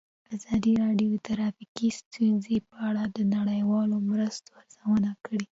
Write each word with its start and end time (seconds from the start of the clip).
ازادي 0.35 0.73
راډیو 0.83 1.09
د 1.11 1.17
ټرافیکي 1.27 1.87
ستونزې 1.99 2.57
په 2.69 2.75
اړه 2.89 3.03
د 3.07 3.17
نړیوالو 3.35 3.97
مرستو 4.09 4.49
ارزونه 4.61 5.09
کړې. 5.25 5.45